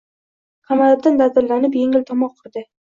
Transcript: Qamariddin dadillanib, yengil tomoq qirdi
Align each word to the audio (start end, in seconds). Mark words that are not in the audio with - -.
Qamariddin 0.71 1.21
dadillanib, 1.23 1.81
yengil 1.85 2.11
tomoq 2.13 2.39
qirdi 2.45 2.71